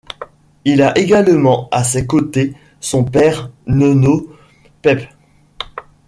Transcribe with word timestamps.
Il 0.65 0.81
a 0.81 0.97
également 0.97 1.69
à 1.69 1.83
ses 1.83 2.07
côtés 2.07 2.53
son 2.79 3.03
père 3.03 3.51
nonno 3.67 4.35
Peppe. 4.81 5.07